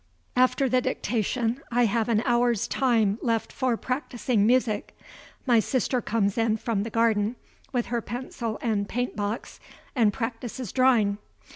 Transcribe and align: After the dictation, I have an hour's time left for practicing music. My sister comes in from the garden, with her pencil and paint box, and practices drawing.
After 0.35 0.67
the 0.67 0.81
dictation, 0.81 1.61
I 1.71 1.85
have 1.85 2.09
an 2.09 2.23
hour's 2.25 2.67
time 2.67 3.19
left 3.21 3.53
for 3.53 3.77
practicing 3.77 4.47
music. 4.47 4.97
My 5.45 5.59
sister 5.59 6.01
comes 6.01 6.39
in 6.39 6.57
from 6.57 6.81
the 6.81 6.89
garden, 6.89 7.35
with 7.71 7.85
her 7.93 8.01
pencil 8.01 8.57
and 8.63 8.89
paint 8.89 9.15
box, 9.15 9.59
and 9.95 10.11
practices 10.11 10.71
drawing. 10.71 11.19